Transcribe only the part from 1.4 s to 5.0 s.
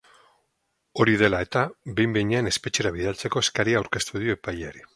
eta, behin-behinean espetxera bidaltzeko eskaria aurkeztu dio epaileari.